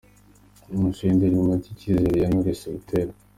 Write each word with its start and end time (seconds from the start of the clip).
Amashusho 0.73 1.03
y’indirimbo 1.07 1.51
nshya 1.57 1.71
Icyizere 1.73 2.17
ya 2.21 2.29
Knowless 2.29 2.61
Butera:. 2.73 3.11